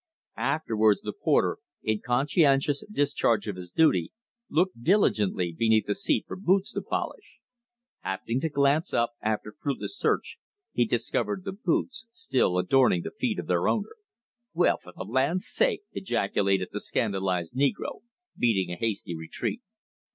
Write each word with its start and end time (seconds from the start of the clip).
Afterwards 0.37 1.01
the 1.01 1.13
porter, 1.13 1.59
in 1.83 1.99
conscientious 2.03 2.83
discharge 2.91 3.47
of 3.47 3.55
his 3.55 3.69
duty, 3.69 4.11
looked 4.49 4.81
diligently 4.81 5.51
beneath 5.55 5.85
the 5.85 5.93
seat 5.93 6.25
for 6.27 6.35
boots 6.35 6.73
to 6.73 6.81
polish. 6.81 7.39
Happening 7.99 8.39
to 8.39 8.49
glance 8.49 8.95
up, 8.95 9.13
after 9.21 9.51
fruitless 9.59 9.95
search 9.95 10.39
he 10.71 10.85
discovered 10.85 11.43
the 11.45 11.51
boots 11.51 12.07
still 12.09 12.57
adorning 12.57 13.03
the 13.03 13.11
feet 13.11 13.37
of 13.37 13.45
their 13.45 13.67
owner. 13.67 13.95
"Well, 14.55 14.79
for 14.79 14.91
th' 14.91 15.07
LANDS 15.07 15.47
sake!" 15.47 15.83
ejaculated 15.91 16.69
the 16.71 16.79
scandalized 16.79 17.53
negro, 17.53 18.01
beating 18.35 18.71
a 18.71 18.77
hasty 18.77 19.15
retreat. 19.15 19.61